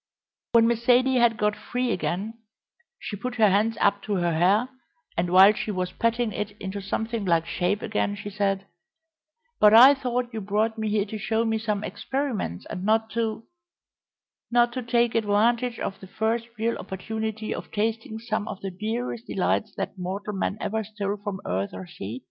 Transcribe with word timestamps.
When 0.53 0.65
Miss 0.67 0.83
Zaidie 0.83 1.19
had 1.19 1.37
got 1.37 1.55
free 1.55 1.91
again 1.91 2.33
she 2.97 3.15
put 3.15 3.35
her 3.35 3.51
hands 3.51 3.77
up 3.79 4.01
to 4.05 4.15
her 4.15 4.33
hair, 4.33 4.67
and 5.15 5.29
while 5.29 5.53
she 5.53 5.69
was 5.69 5.91
patting 5.91 6.31
it 6.31 6.57
into 6.59 6.81
something 6.81 7.23
like 7.23 7.45
shape 7.45 7.83
again 7.83 8.15
she 8.15 8.31
said: 8.31 8.65
"But 9.59 9.75
I 9.75 9.93
thought 9.93 10.33
you 10.33 10.41
brought 10.41 10.75
me 10.75 10.89
here 10.89 11.05
to 11.05 11.19
show 11.19 11.45
me 11.45 11.59
some 11.59 11.83
experiments, 11.83 12.65
and 12.67 12.83
not 12.83 13.11
to" 13.11 13.43
"Not 14.51 14.73
to 14.73 14.81
take 14.81 15.13
advantage 15.13 15.77
of 15.79 15.99
the 15.99 16.07
first 16.07 16.47
real 16.57 16.79
opportunity 16.79 17.53
of 17.53 17.69
tasting 17.71 18.17
some 18.17 18.47
of 18.47 18.59
the 18.61 18.71
dearest 18.71 19.27
delights 19.27 19.75
that 19.75 19.99
mortal 19.99 20.33
man 20.33 20.57
ever 20.59 20.83
stole 20.83 21.17
from 21.17 21.41
earth 21.45 21.75
or 21.75 21.85
sea? 21.85 22.19